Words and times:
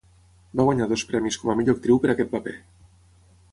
Va 0.59 0.63
guanyar 0.67 0.87
dos 0.93 1.03
premis 1.11 1.37
com 1.43 1.53
a 1.53 1.55
millor 1.61 1.79
actriu 1.79 2.01
per 2.07 2.13
aquest 2.17 2.35
paper. 2.35 2.57